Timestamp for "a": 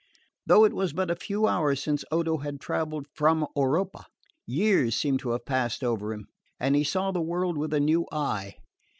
1.11-1.15, 7.71-7.79